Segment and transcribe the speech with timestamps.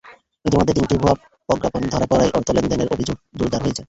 [0.45, 1.15] ইতিমধ্যে তিনটি ভুয়া
[1.49, 3.79] প্রজ্ঞাপন ধরা পড়ায় অর্থ লেনদেনের অভিযোগ জোরদার হয়েছে।